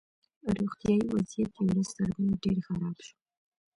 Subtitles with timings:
[0.57, 3.15] روغتیایي وضعیت یې ورځ تر بلې ډېر خراب شو